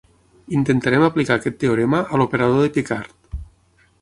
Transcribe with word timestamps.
Intentarem 0.59 1.05
aplicar 1.09 1.37
aquest 1.41 1.59
teorema 1.65 2.01
a 2.17 2.23
l'operador 2.23 2.65
de 2.67 2.73
Picard. 2.79 3.39